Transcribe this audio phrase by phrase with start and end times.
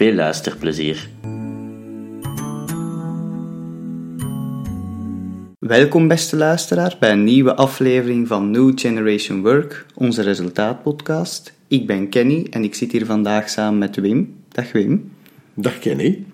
[0.00, 1.08] Veel luisterplezier.
[5.58, 11.52] Welkom beste luisteraar bij een nieuwe aflevering van New Generation Work, onze resultaatpodcast.
[11.68, 14.34] Ik ben Kenny en ik zit hier vandaag samen met Wim.
[14.48, 15.12] Dag Wim.
[15.54, 16.24] Dag Kenny.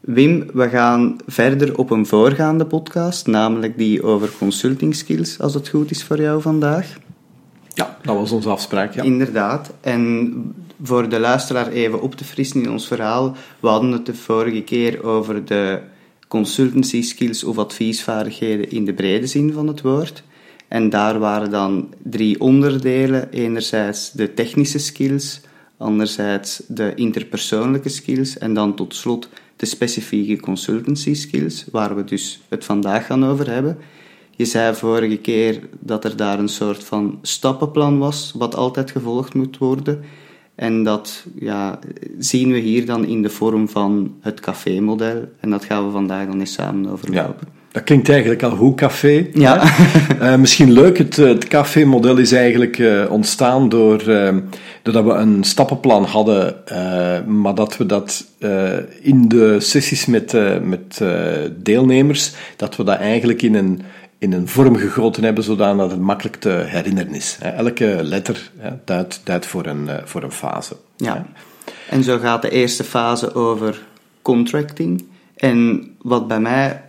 [0.00, 5.68] Wim, we gaan verder op een voorgaande podcast, namelijk die over consulting skills, als het
[5.68, 6.98] goed is voor jou vandaag.
[7.74, 9.02] Ja, dat was onze afspraak, ja.
[9.02, 9.72] Inderdaad.
[9.80, 10.32] En
[10.82, 14.62] voor de luisteraar even op te frissen in ons verhaal, we hadden het de vorige
[14.62, 15.80] keer over de
[16.28, 20.22] consultancy skills of adviesvaardigheden in de brede zin van het woord.
[20.68, 23.30] En daar waren dan drie onderdelen.
[23.30, 25.40] Enerzijds de technische skills,
[25.76, 32.40] anderzijds de interpersoonlijke skills en dan tot slot de specifieke consultancy skills, waar we dus
[32.48, 33.78] het vandaag gaan over hebben.
[34.36, 39.34] Je zei vorige keer dat er daar een soort van stappenplan was, wat altijd gevolgd
[39.34, 40.04] moet worden.
[40.58, 41.78] En dat ja,
[42.18, 45.28] zien we hier dan in de vorm van het café-model.
[45.40, 47.14] En dat gaan we vandaag dan eens samen overlopen.
[47.14, 47.34] Ja,
[47.72, 49.26] dat klinkt eigenlijk al hoe café.
[49.32, 49.62] Ja.
[50.20, 54.36] uh, misschien leuk, het, het café-model is eigenlijk uh, ontstaan door, uh,
[54.82, 56.54] doordat we een stappenplan hadden,
[57.26, 58.26] maar dat we dat
[59.02, 61.00] in de sessies met, met
[61.56, 63.80] deelnemers, dat we dat eigenlijk in een
[64.18, 67.38] in een vorm gegoten hebben, zodat het makkelijk te herinneren is.
[67.40, 68.50] Elke letter
[68.84, 70.76] duidt, duidt voor, een, voor een fase.
[70.96, 71.26] Ja.
[71.90, 73.86] En zo gaat de eerste fase over
[74.22, 75.04] contracting.
[75.36, 76.82] En wat bij mij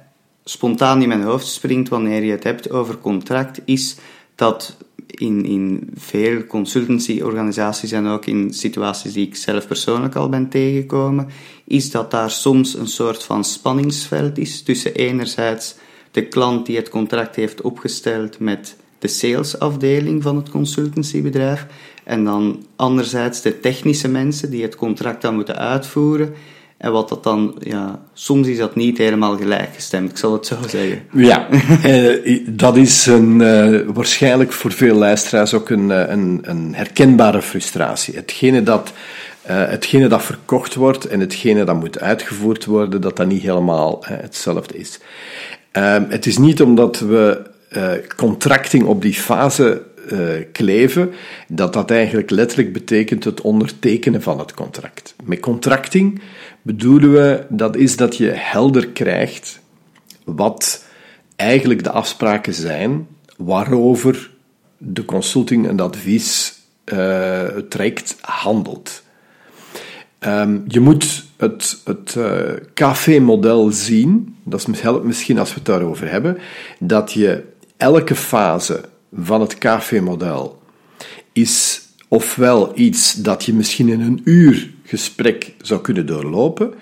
[0.44, 3.96] spontaan in mijn hoofd springt wanneer je het hebt over contract, is
[4.36, 10.50] dat in, in veel consultancy-organisaties en ook in situaties die ik zelf persoonlijk al ben
[10.50, 11.28] tegengekomen,
[11.66, 15.76] is dat daar soms een soort van spanningsveld is tussen enerzijds
[16.12, 21.66] de klant die het contract heeft opgesteld met de salesafdeling van het consultancybedrijf
[22.04, 26.34] en dan anderzijds de technische mensen die het contract dan moeten uitvoeren.
[26.78, 30.56] En wat dat dan, ja, soms is dat niet helemaal gelijkgestemd, ik zal het zo
[30.68, 31.02] zeggen.
[31.14, 31.50] Ja,
[31.84, 38.16] eh, dat is een, uh, waarschijnlijk voor veel luisteraars ook een, een, een herkenbare frustratie.
[38.16, 38.94] Hetgene dat,
[39.52, 44.78] hetgene dat verkocht wordt en hetgene dat moet uitgevoerd worden, dat dat niet helemaal hetzelfde
[44.78, 45.00] is.
[45.72, 47.42] Ehm, het is niet omdat we
[47.78, 49.82] uh, contracting op die fase
[50.12, 51.12] uh, kleven,
[51.48, 55.16] dat dat eigenlijk letterlijk betekent het ondertekenen van het contract.
[55.24, 56.22] Met contracting
[56.62, 59.60] bedoelen we dat is dat je helder krijgt
[60.24, 60.86] wat
[61.36, 63.08] eigenlijk de afspraken zijn
[63.38, 64.32] waarover
[64.78, 69.04] de consulting en advies uh, traject handelt.
[70.28, 72.42] Um, je moet het, het uh,
[72.74, 76.38] café-model zien, dat helpt misschien als we het daarover hebben,
[76.80, 77.44] dat je
[77.78, 78.82] elke fase
[79.14, 80.62] van het café-model
[81.34, 86.74] is ofwel iets dat je misschien in een uur gesprek zou kunnen doorlopen,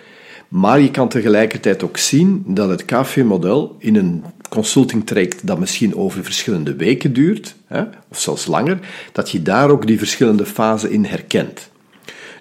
[0.47, 5.95] maar je kan tegelijkertijd ook zien dat het café-model in een consulting traject dat misschien
[5.95, 8.79] over verschillende weken duurt, hè, of zelfs langer,
[9.11, 11.69] dat je daar ook die verschillende fasen in herkent.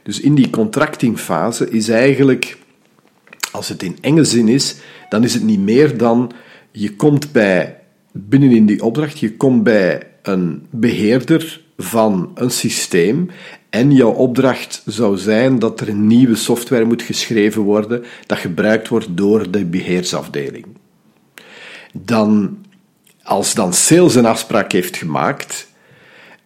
[0.06, 2.59] Dus in die contractingfase is eigenlijk,
[3.53, 4.77] als het in enge zin is,
[5.09, 6.33] dan is het niet meer dan
[6.71, 7.81] je komt bij,
[8.12, 13.31] binnenin die opdracht, je komt bij een beheerder van een systeem
[13.71, 19.17] en jouw opdracht zou zijn dat er nieuwe software moet geschreven worden dat gebruikt wordt
[19.17, 20.67] door de beheersafdeling.
[21.93, 22.59] Dan,
[23.23, 25.69] als dan sales een afspraak heeft gemaakt,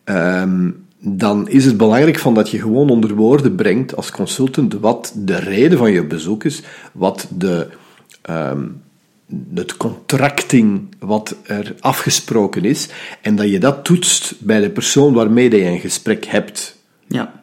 [0.04, 5.12] um, dan is het belangrijk van dat je gewoon onder woorden brengt als consultant wat
[5.16, 6.62] de reden van je bezoek is,
[6.92, 7.66] wat de,
[8.30, 8.82] um,
[9.54, 12.88] het contracting wat er afgesproken is,
[13.20, 16.78] en dat je dat toetst bij de persoon waarmee je een gesprek hebt.
[17.06, 17.42] Ja.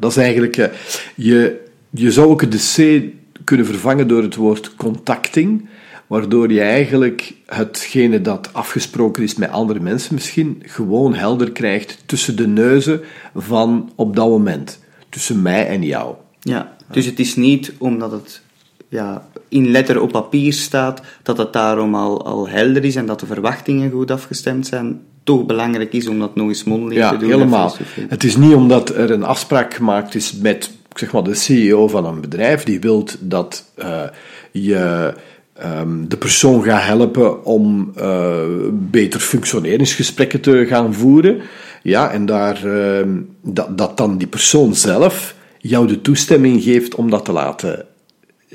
[0.00, 0.66] Dat is eigenlijk, uh,
[1.14, 3.02] je, je zou ook het C
[3.44, 5.68] kunnen vervangen door het woord contacting,
[6.12, 12.36] waardoor je eigenlijk hetgene dat afgesproken is met andere mensen misschien gewoon helder krijgt tussen
[12.36, 13.00] de neuzen
[13.34, 14.78] van op dat moment,
[15.08, 16.14] tussen mij en jou.
[16.40, 18.42] Ja, dus het is niet omdat het
[18.88, 23.20] ja, in letter op papier staat, dat het daarom al, al helder is en dat
[23.20, 27.16] de verwachtingen goed afgestemd zijn, toch belangrijk is om dat nog eens mondeling ja, te
[27.16, 27.28] doen.
[27.28, 27.76] Ja, helemaal.
[28.08, 32.04] Het is niet omdat er een afspraak gemaakt is met zeg maar de CEO van
[32.04, 34.02] een bedrijf, die wil dat uh,
[34.50, 35.14] je
[35.64, 38.40] um, de persoon gaat helpen om uh,
[38.70, 41.40] beter functioneringsgesprekken te gaan voeren.
[41.82, 43.06] Ja, en daar, uh,
[43.42, 47.86] dat, dat dan die persoon zelf jou de toestemming geeft om dat te laten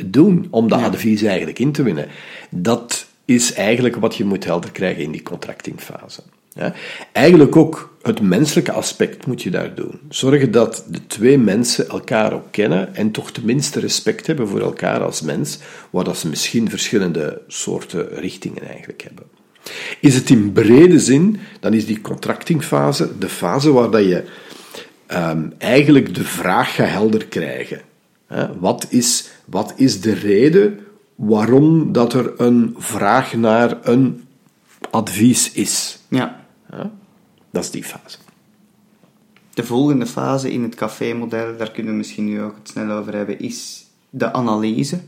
[0.05, 0.85] doen, om dat ja.
[0.85, 2.07] advies eigenlijk in te winnen.
[2.49, 6.21] Dat is eigenlijk wat je moet helder krijgen in die contractingfase.
[6.53, 6.73] Ja.
[7.11, 9.99] Eigenlijk ook het menselijke aspect moet je daar doen.
[10.09, 15.03] Zorgen dat de twee mensen elkaar ook kennen en toch tenminste respect hebben voor elkaar
[15.03, 15.59] als mens,
[15.89, 19.25] waar dat ze misschien verschillende soorten richtingen eigenlijk hebben.
[19.99, 24.23] Is het in brede zin, dan is die contractingfase de fase waar dat je
[25.07, 27.81] um, eigenlijk de vraag gaat helder krijgen.
[28.59, 30.79] Wat is, wat is de reden
[31.15, 34.23] waarom dat er een vraag naar een
[34.89, 35.99] advies is?
[36.07, 36.45] Ja.
[36.71, 36.91] ja?
[37.51, 38.17] Dat is die fase.
[39.53, 43.15] De volgende fase in het café-model, daar kunnen we misschien nu ook het snel over
[43.15, 44.99] hebben, is de analyse.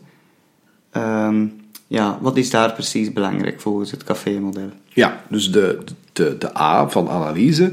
[0.98, 4.70] Um, ja, wat is daar precies belangrijk volgens het café-model?
[4.88, 5.84] Ja, dus de,
[6.14, 7.72] de, de A van analyse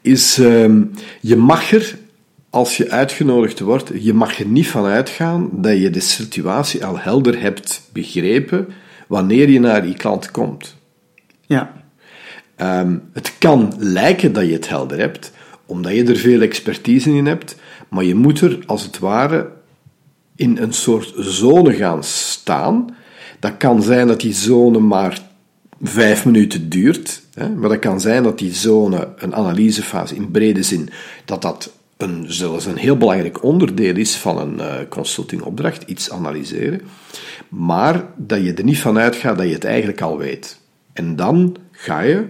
[0.00, 0.90] is, um,
[1.20, 1.98] je mag er,
[2.50, 6.98] als je uitgenodigd wordt, je mag er niet van uitgaan dat je de situatie al
[6.98, 8.68] helder hebt begrepen
[9.08, 10.76] wanneer je naar die klant komt.
[11.40, 11.84] Ja.
[12.62, 15.32] Um, het kan lijken dat je het helder hebt,
[15.66, 17.56] omdat je er veel expertise in hebt,
[17.88, 19.48] maar je moet er als het ware
[20.36, 22.96] in een soort zone gaan staan.
[23.40, 25.20] Dat kan zijn dat die zone maar
[25.82, 30.62] vijf minuten duurt, hè, maar dat kan zijn dat die zone, een analysefase in brede
[30.62, 30.88] zin,
[31.24, 36.80] dat dat een, zelfs een heel belangrijk onderdeel is van een uh, consultingopdracht, iets analyseren,
[37.48, 40.58] maar dat je er niet van uitgaat dat je het eigenlijk al weet.
[40.92, 42.24] En dan ga je,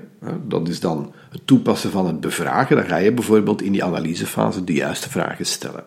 [0.49, 4.65] dat is dan het toepassen van het bevragen, dan ga je bijvoorbeeld in die analysefase
[4.65, 5.85] de juiste vragen stellen.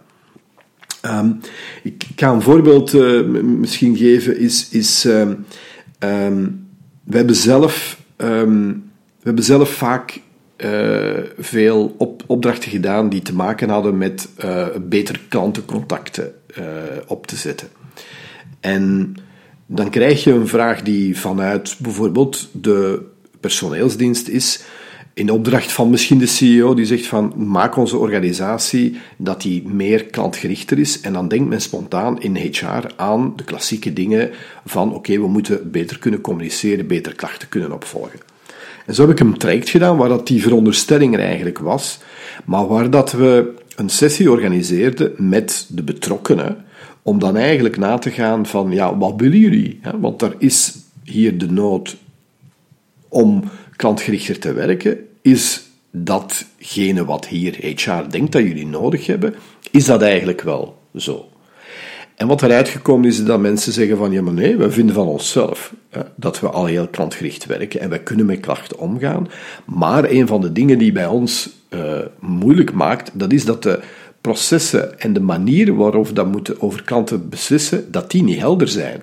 [1.06, 1.40] Um,
[1.84, 5.46] ik ga een voorbeeld uh, misschien geven, is, is um,
[6.00, 6.68] um,
[7.04, 8.78] we, hebben zelf, we
[9.24, 10.22] hebben zelf vaak
[10.58, 16.34] uh, veel op, opdrachten gedaan die te maken hadden met uh, beter klantencontacten
[17.08, 17.68] op te zetten.
[18.60, 19.16] En
[19.66, 23.02] dan krijg je een vraag die vanuit bijvoorbeeld de
[23.40, 24.64] personeelsdienst is,
[25.14, 30.06] in opdracht van misschien de CEO, die zegt van maak onze organisatie dat die meer
[30.06, 31.02] klantgerichter is.
[31.02, 34.30] En dan denkt men spontaan in HR aan de klassieke dingen
[34.66, 38.20] van oké, we moeten beter kunnen communiceren, beter klachten kunnen opvolgen.
[38.86, 42.00] En zo heb ik een traject gedaan waar dat die veronderstelling er eigenlijk was,
[42.46, 46.66] maar waar dat we een sessie organiseerden met de betrokkenen,
[47.02, 49.80] om dan eigenlijk na te gaan van ja, wat willen jullie?
[50.00, 51.98] Want er is hier de nood
[53.10, 53.44] om
[53.76, 59.36] klantgerichter te werken, is datgene wat hier HR denkt dat jullie nodig hebben,
[59.72, 61.30] is dat eigenlijk wel zo?
[62.16, 64.96] En wat eruit gekomen is, is dat mensen zeggen van, ja maar nee, we vinden
[64.96, 69.28] van onszelf hè, dat we al heel klantgericht werken en wij kunnen met klachten omgaan.
[69.66, 73.80] Maar een van de dingen die bij ons uh, moeilijk maakt, dat is dat de
[74.22, 79.02] processen en de manieren waarop dat moeten over klanten beslissen, dat die niet helder zijn.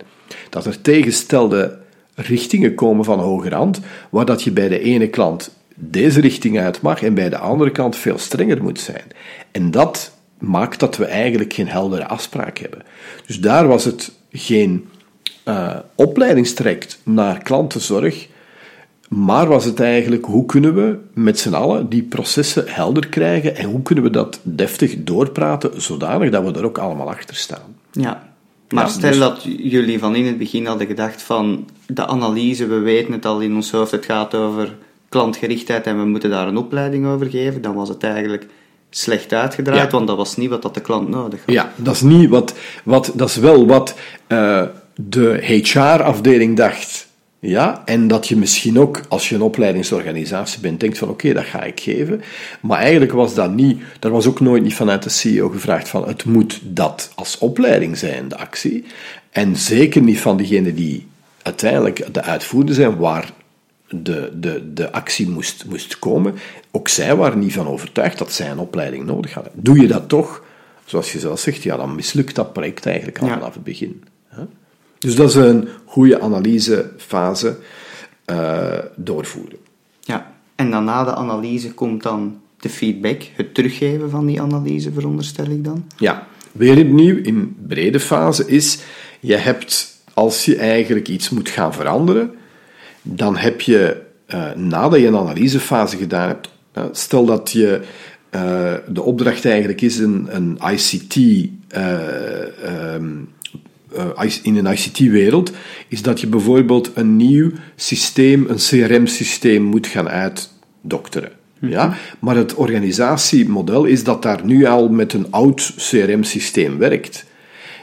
[0.50, 1.78] Dat er tegenstelde
[2.16, 3.80] richtingen komen van hogerhand,
[4.10, 7.70] waar dat je bij de ene klant deze richting uit mag en bij de andere
[7.70, 9.04] kant veel strenger moet zijn.
[9.52, 12.82] En dat maakt dat we eigenlijk geen heldere afspraak hebben.
[13.26, 14.88] Dus daar was het geen
[15.44, 15.76] uh,
[17.04, 18.28] naar klantenzorg,
[19.08, 23.68] maar was het eigenlijk hoe kunnen we met z'n allen die processen helder krijgen en
[23.68, 27.76] hoe kunnen we dat deftig doorpraten zodanig dat we er ook allemaal achter staan.
[27.92, 28.34] Ja,
[28.68, 29.18] maar ja, stel dus...
[29.18, 33.40] dat jullie van in het begin hadden gedacht van de analyse, we weten het al
[33.40, 34.76] in ons hoofd, het gaat over
[35.08, 38.46] klantgerichtheid en we moeten daar een opleiding over geven, dan was het eigenlijk
[38.90, 39.96] slecht uitgedraaid, ja.
[39.96, 41.54] want dat was niet wat dat de klant nodig had.
[41.54, 42.54] Ja, dat is, niet wat,
[42.84, 43.96] wat, dat is wel wat
[44.28, 44.62] uh,
[44.94, 47.05] de HR-afdeling dacht.
[47.38, 51.42] Ja, en dat je misschien ook, als je een opleidingsorganisatie bent, denkt van oké, okay,
[51.42, 52.22] dat ga ik geven.
[52.60, 56.08] Maar eigenlijk was dat niet, er was ook nooit niet vanuit de CEO gevraagd van
[56.08, 58.84] het moet dat als opleiding zijn, de actie.
[59.30, 61.06] En zeker niet van diegenen die
[61.42, 63.32] uiteindelijk de uitvoerder zijn, waar
[63.88, 66.34] de, de, de actie moest, moest komen.
[66.70, 69.52] Ook zij waren niet van overtuigd dat zij een opleiding nodig hadden.
[69.54, 70.44] Doe je dat toch,
[70.84, 73.34] zoals je zelf zegt, ja, dan mislukt dat project eigenlijk al ja.
[73.34, 74.02] vanaf het begin.
[75.06, 77.56] Dus dat is een goede analysefase
[78.30, 79.58] uh, doorvoeren.
[80.00, 84.92] Ja, en dan na de analyse komt dan de feedback, het teruggeven van die analyse,
[84.92, 85.86] veronderstel ik dan?
[85.96, 88.78] Ja, weer opnieuw in brede fase is,
[89.20, 92.30] je hebt, als je eigenlijk iets moet gaan veranderen,
[93.02, 97.82] dan heb je, uh, nadat je een analysefase gedaan hebt, uh, stel dat je
[98.88, 101.16] de opdracht eigenlijk is een, een ICT
[101.68, 103.34] eh, ehm, eh,
[104.42, 105.52] in een ICT-wereld,
[105.88, 111.32] is dat je bijvoorbeeld een nieuw systeem, een CRM-systeem moet gaan uitdokteren.
[111.60, 111.96] Ja?
[112.18, 117.24] Maar het organisatiemodel is dat daar nu al met een oud CRM-systeem werkt.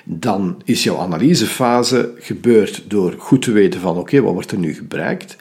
[0.06, 4.74] Dan is jouw analysefase gebeurd door goed te weten van oké, wat wordt er nu
[4.74, 5.36] gebruikt?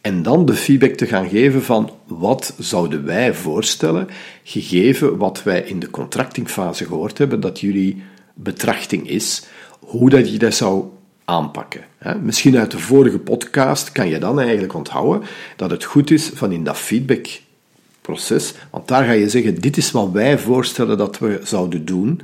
[0.00, 4.08] En dan de feedback te gaan geven van wat zouden wij voorstellen,
[4.42, 8.02] gegeven wat wij in de contractingfase gehoord hebben, dat jullie
[8.34, 9.44] betrachting is,
[9.80, 10.84] hoe dat je dat zou
[11.24, 11.84] aanpakken.
[12.22, 16.52] Misschien uit de vorige podcast kan je dan eigenlijk onthouden dat het goed is van
[16.52, 21.40] in dat feedbackproces, want daar ga je zeggen, dit is wat wij voorstellen dat we
[21.42, 22.20] zouden doen,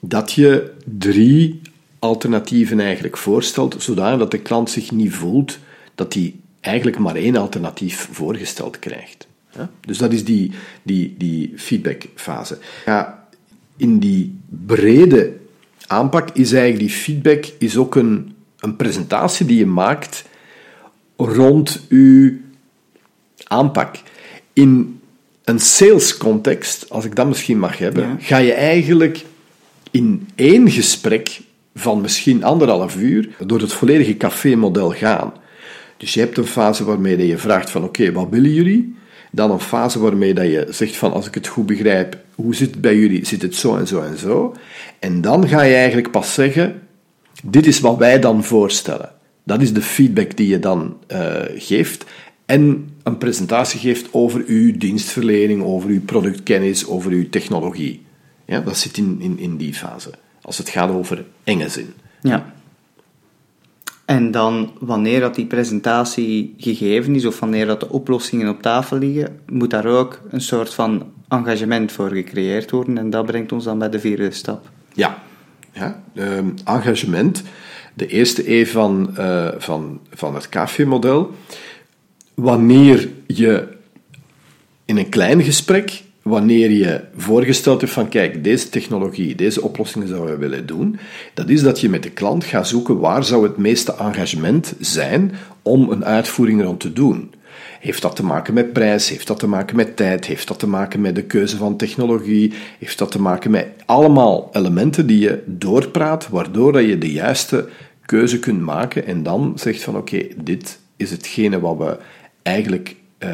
[0.00, 1.60] dat je drie
[1.98, 5.58] alternatieven eigenlijk voorstelt, zodat de klant zich niet voelt
[5.94, 9.26] dat hij eigenlijk maar één alternatief voorgesteld krijgt.
[9.80, 12.58] Dus dat is die, die, die feedbackfase.
[13.76, 15.32] In die brede
[15.86, 20.24] aanpak is eigenlijk die feedback is ook een, een presentatie die je maakt
[21.16, 22.36] rond je
[23.44, 23.96] aanpak.
[24.52, 25.00] In
[25.44, 29.24] een sales context, als ik dat misschien mag hebben, ga je eigenlijk
[29.90, 31.40] in één gesprek
[31.74, 35.32] van misschien anderhalf uur door het volledige café-model gaan.
[35.96, 38.94] Dus je hebt een fase waarmee je vraagt van oké, wat willen jullie?
[39.30, 42.70] Dan een fase waarmee dat je zegt van als ik het goed begrijp, hoe zit
[42.70, 43.26] het bij jullie?
[43.26, 44.54] Zit het zo en zo en zo?
[45.04, 46.82] En dan ga je eigenlijk pas zeggen,
[47.42, 49.10] dit is wat wij dan voorstellen.
[49.42, 52.04] Dat is de feedback die je dan uh, geeft
[52.46, 58.06] en een presentatie geeft over uw dienstverlening, over uw productkennis, over uw technologie.
[58.44, 60.10] Ja, dat zit in, in, in die fase,
[60.42, 61.92] als het gaat over enge zin.
[62.20, 62.52] Ja.
[64.04, 68.98] En dan, wanneer dat die presentatie gegeven is, of wanneer dat de oplossingen op tafel
[68.98, 72.98] liggen, moet daar ook een soort van engagement voor gecreëerd worden.
[72.98, 74.72] En dat brengt ons dan bij de vierde stap.
[74.94, 75.22] Ja,
[75.72, 77.42] ja ehm, engagement.
[77.94, 81.30] De eerste E van, uh, van, van het KV-model.
[82.34, 83.68] Wanneer je
[84.84, 90.38] in een klein gesprek wanneer je voorgesteld hebt van kijk, deze technologie, deze oplossingen zouden
[90.38, 90.98] we willen doen,
[91.34, 95.32] dat is dat je met de klant gaat zoeken waar zou het meeste engagement zijn
[95.62, 97.32] om een uitvoering rond te doen.
[97.80, 99.08] Heeft dat te maken met prijs?
[99.08, 100.26] Heeft dat te maken met tijd?
[100.26, 102.52] Heeft dat te maken met de keuze van technologie?
[102.78, 107.68] Heeft dat te maken met allemaal elementen die je doorpraat, waardoor dat je de juiste
[108.06, 111.98] keuze kunt maken en dan zegt van oké, dit is hetgene wat we
[112.42, 113.30] eigenlijk uh,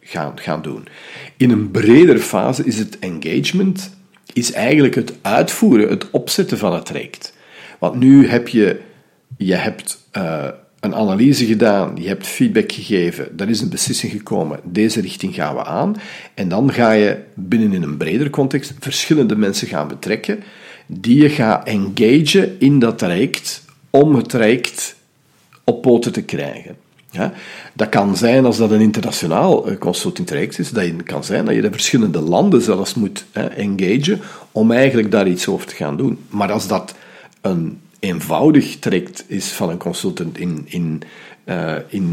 [0.00, 0.88] gaan, gaan doen.
[1.36, 3.98] In een bredere fase is het engagement
[4.32, 7.34] is eigenlijk het uitvoeren, het opzetten van het traject.
[7.78, 8.80] Want nu heb je,
[9.36, 10.48] je hebt uh,
[10.80, 15.54] een analyse gedaan, je hebt feedback gegeven, er is een beslissing gekomen, deze richting gaan
[15.54, 15.96] we aan.
[16.34, 20.42] En dan ga je binnen in een breder context verschillende mensen gaan betrekken,
[20.86, 24.96] die je gaat engagen in dat traject om het traject
[25.64, 26.76] op poten te krijgen.
[27.10, 27.32] Ja,
[27.72, 31.54] dat kan zijn, als dat een internationaal eh, consulting traject is, dat kan zijn dat
[31.54, 34.20] je de verschillende landen zelfs moet hè, engagen
[34.52, 36.18] om eigenlijk daar iets over te gaan doen.
[36.28, 36.94] Maar als dat
[37.40, 41.02] een eenvoudig traject is van een consultant in, in,
[41.44, 42.04] uh, in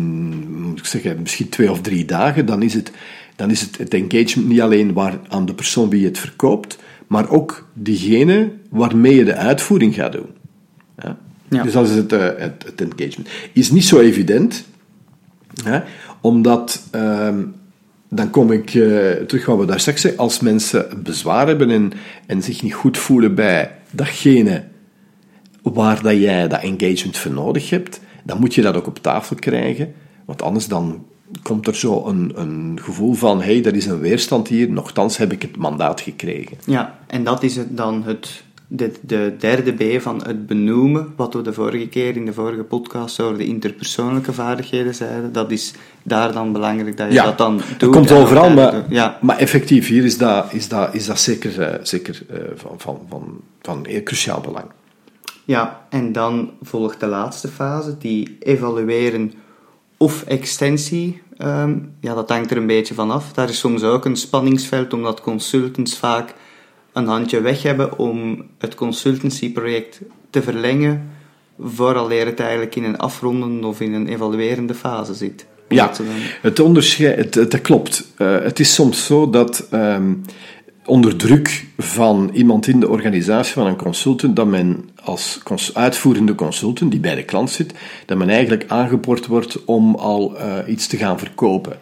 [0.61, 2.91] moet ik zeggen, misschien twee of drie dagen, dan is het,
[3.35, 6.77] dan is het, het engagement niet alleen waar, aan de persoon wie je het verkoopt,
[7.07, 10.29] maar ook diegene waarmee je de uitvoering gaat doen.
[10.97, 11.17] Ja?
[11.49, 11.63] Ja.
[11.63, 13.29] Dus dat is het, uh, het, het engagement.
[13.53, 14.65] Is niet zo evident,
[15.63, 15.79] Hè?
[16.21, 17.43] Omdat, ehm,
[18.09, 21.91] dan kom ik uh, terug wat we daar straks zeggen, als mensen bezwaar hebben en,
[22.25, 24.63] en zich niet goed voelen bij datgene
[25.73, 29.35] waar dat jij dat engagement voor nodig hebt, dan moet je dat ook op tafel
[29.35, 29.93] krijgen,
[30.25, 31.05] want anders dan
[31.43, 35.17] komt er zo een, een gevoel van, hé, hey, er is een weerstand hier, nochtans
[35.17, 36.57] heb ik het mandaat gekregen.
[36.65, 41.33] Ja, en dat is het dan het de, de derde B van het benoemen, wat
[41.33, 45.73] we de vorige keer in de vorige podcast over de interpersoonlijke vaardigheden zeiden, dat is
[46.03, 47.79] daar dan belangrijk dat je dat dan doet.
[47.79, 49.17] Dat komt overal, maar, ja.
[49.21, 52.99] maar effectief, hier is dat, is dat, is dat zeker, uh, zeker uh, van, van,
[53.09, 54.65] van, van heel cruciaal belang.
[55.47, 59.33] Ja, en dan volgt de laatste fase, die evalueren
[59.97, 61.21] of extensie.
[61.37, 63.33] Um, ja, dat hangt er een beetje van af.
[63.33, 66.33] Daar is soms ook een spanningsveld, omdat consultants vaak
[66.93, 71.09] een handje weg hebben om het consultancyproject te verlengen,
[71.59, 75.45] vooraleer het eigenlijk in een afrondende of in een evaluerende fase zit.
[75.67, 75.91] Ja,
[76.41, 78.13] het onderscheid, het, het, klopt.
[78.17, 80.23] Uh, het is soms zo dat um,
[80.87, 85.41] onder druk van iemand in de organisatie van een consultant, dat men als
[85.73, 87.73] uitvoerende consultant, die bij de klant zit,
[88.05, 91.77] dat men eigenlijk aangeboord wordt om al uh, iets te gaan verkopen.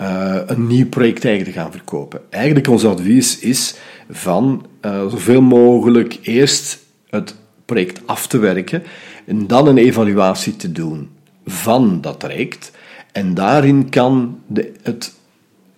[0.00, 2.20] uh, een nieuw project eigenlijk te gaan verkopen.
[2.30, 3.74] Eigenlijk ons advies is
[4.10, 6.78] van uh, zoveel mogelijk eerst
[7.10, 7.34] het
[7.64, 8.82] project af te werken
[9.26, 11.10] en dan een evaluatie te doen
[11.46, 12.72] van dat traject.
[13.12, 15.14] En daarin kan de, het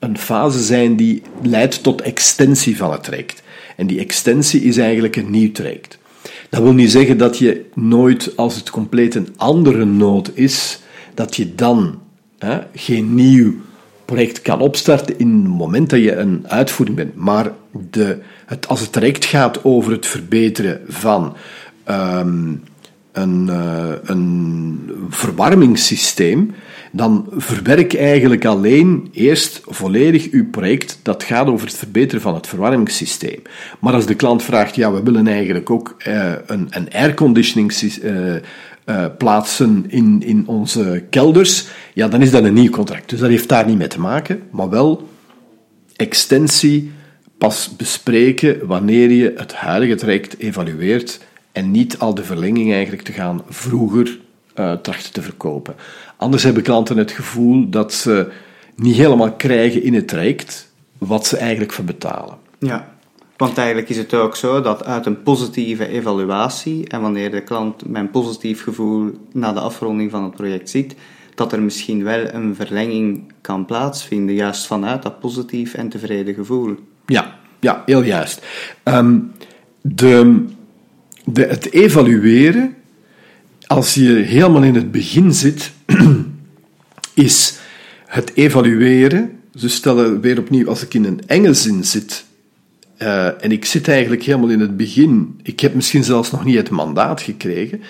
[0.08, 3.42] een fase zijn die leidt tot extensie van het traject.
[3.76, 5.98] En die extensie is eigenlijk een nieuw traject.
[6.48, 10.80] Dat wil niet zeggen dat je nooit, als het compleet een andere nood is,
[11.14, 12.00] dat je dan
[12.38, 13.54] hè, geen nieuw
[14.04, 17.14] project kan opstarten in het moment dat je een uitvoering bent.
[17.14, 17.52] Maar
[17.90, 21.36] de, het, als het traject gaat over het verbeteren van
[21.90, 22.62] um,
[23.16, 26.54] een, uh, een verwarmingssysteem,
[26.92, 32.46] dan verwerk eigenlijk alleen eerst volledig uw project dat gaat over het verbeteren van het
[32.46, 33.42] verwarmingssysteem.
[33.80, 37.73] Maar als de klant vraagt, ja, we willen eigenlijk ook uh, een, een airconditioning
[38.04, 43.11] uh, plaatsen in, in onze kelders, ja, dan is dat een nieuw contract.
[43.11, 45.08] Dus dat heeft daar niet mee te maken, maar wel
[45.96, 46.92] extensie
[47.38, 51.20] pas bespreken wanneer je het huidige traject evalueert
[51.56, 54.18] en niet al de verlenging eigenlijk te gaan vroeger
[54.56, 55.75] uh, trachten te verkopen.
[56.16, 58.32] Anders hebben klanten het gevoel dat ze
[58.75, 62.36] niet helemaal krijgen in het traject wat ze eigenlijk voor betalen.
[62.58, 62.94] Ja,
[63.36, 67.88] want eigenlijk is het ook zo dat uit een positieve evaluatie en wanneer de klant
[67.88, 70.94] met een positief gevoel na de afronding van het project ziet,
[71.34, 76.75] dat er misschien wel een verlenging kan plaatsvinden, juist vanuit dat positief en tevreden gevoel.
[77.06, 78.46] Ja, ja heel juist.
[78.84, 79.32] Um,
[79.80, 80.44] de,
[81.26, 82.75] de, het evalueren,
[83.66, 85.73] als je helemaal in het begin zit,
[87.14, 87.59] is
[88.06, 89.30] het evalueren.
[89.52, 92.25] Dus stellen weer opnieuw, als ik in een enge zin zit,
[92.99, 96.56] uh, en ik zit eigenlijk helemaal in het begin, ik heb misschien zelfs nog niet
[96.56, 97.83] het mandaat gekregen,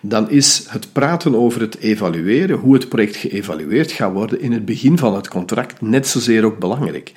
[0.00, 4.64] dan is het praten over het evalueren, hoe het project geëvalueerd gaat worden, in het
[4.64, 7.12] begin van het contract net zozeer ook belangrijk.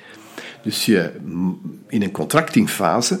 [0.62, 1.10] Dus je
[1.88, 3.20] in een contractingfase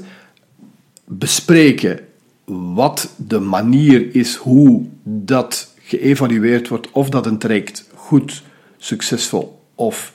[1.04, 2.00] bespreken
[2.44, 8.42] wat de manier is hoe dat geëvalueerd wordt, of dat een traject goed,
[8.76, 10.12] succesvol of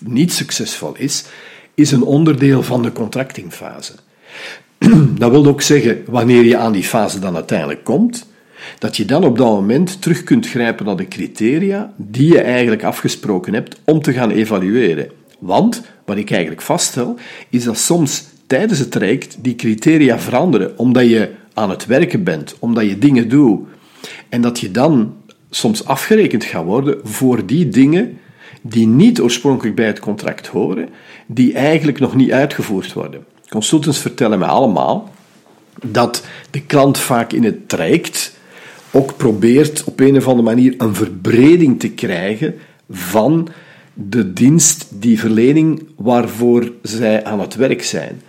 [0.00, 1.24] niet succesvol is,
[1.74, 3.92] is een onderdeel van de contractingfase.
[5.18, 8.26] Dat wil ook zeggen, wanneer je aan die fase dan uiteindelijk komt,
[8.78, 12.84] dat je dan op dat moment terug kunt grijpen naar de criteria die je eigenlijk
[12.84, 15.10] afgesproken hebt om te gaan evalueren.
[15.38, 17.18] Want, wat ik eigenlijk vaststel,
[17.50, 22.56] is dat soms tijdens het traject die criteria veranderen, omdat je aan het werken bent,
[22.58, 23.66] omdat je dingen doet,
[24.28, 25.14] en dat je dan
[25.50, 28.18] soms afgerekend gaat worden voor die dingen
[28.62, 30.88] die niet oorspronkelijk bij het contract horen,
[31.26, 33.24] die eigenlijk nog niet uitgevoerd worden.
[33.48, 35.10] Consultants vertellen mij allemaal
[35.84, 38.36] dat de klant vaak in het traject
[38.90, 42.54] ook probeert op een of andere manier een verbreding te krijgen
[42.90, 43.48] van
[43.94, 48.20] de dienst, die verlening waarvoor zij aan het werk zijn.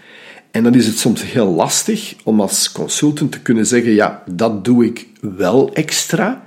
[0.57, 4.65] En dan is het soms heel lastig om als consultant te kunnen zeggen: ja, dat
[4.65, 6.45] doe ik wel extra.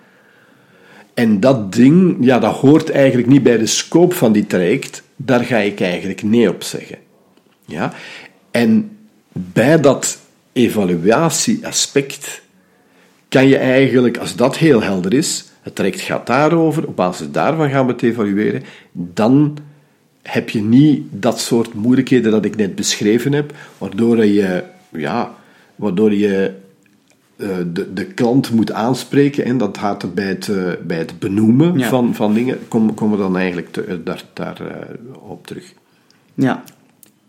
[1.14, 5.02] En dat ding, ja, dat hoort eigenlijk niet bij de scope van die traject.
[5.16, 6.98] Daar ga ik eigenlijk nee op zeggen.
[7.66, 7.92] Ja?
[8.50, 8.96] En
[9.32, 10.18] bij dat
[10.52, 12.42] evaluatieaspect
[13.28, 17.70] kan je eigenlijk, als dat heel helder is, het traject gaat daarover, op basis daarvan
[17.70, 19.58] gaan we het evalueren, dan
[20.22, 25.34] heb je niet dat soort moeilijkheden dat ik net beschreven heb, waardoor je, ja,
[25.76, 26.52] waardoor je
[27.36, 31.18] uh, de, de klant moet aanspreken en dat gaat er bij het, uh, bij het
[31.18, 34.86] benoemen van, van dingen, komen kom we dan eigenlijk te, uh, daar, daar
[35.20, 35.72] op terug.
[36.34, 36.64] Ja,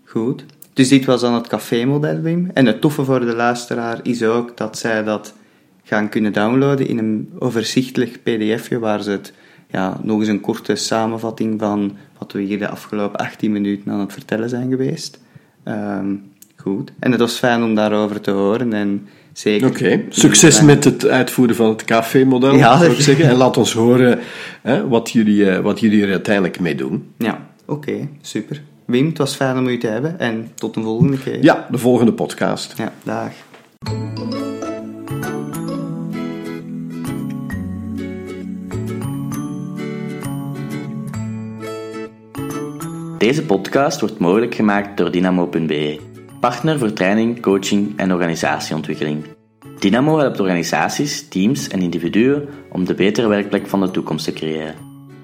[0.03, 0.45] goed.
[0.73, 2.51] Dus dit was dan het café-model, Wim.
[2.53, 5.33] En het toffe voor de luisteraar is ook dat zij dat
[5.83, 9.33] gaan kunnen downloaden in een overzichtelijk pdfje waar ze het
[9.71, 13.99] ja, nog eens een korte samenvatting van wat we hier de afgelopen 18 minuten aan
[13.99, 15.19] het vertellen zijn geweest.
[15.65, 16.23] Um,
[16.55, 16.91] goed.
[16.99, 19.67] En het was fijn om daarover te horen en zeker...
[19.67, 23.25] Oké, succes met het uitvoeren van het café-model, ja, zou ik zeggen.
[23.25, 24.19] En laat ons horen
[24.61, 27.13] hè, wat, jullie, uh, wat jullie er uiteindelijk mee doen.
[27.17, 28.61] Ja, oké, super.
[28.85, 31.43] Wim, het was fijn om u te hebben en tot een volgende keer.
[31.43, 32.73] Ja, de volgende podcast.
[32.77, 33.31] Ja, dag.
[43.31, 45.99] Deze podcast wordt mogelijk gemaakt door Dynamo.be,
[46.39, 49.23] partner voor training, coaching en organisatieontwikkeling.
[49.79, 54.75] Dynamo helpt organisaties, teams en individuen om de betere werkplek van de toekomst te creëren.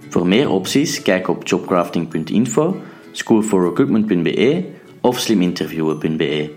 [0.10, 4.66] Voor meer opties kijk op jobcrafting.info, schoolforrecruitment.be
[5.02, 6.54] of sliminterviewen.be.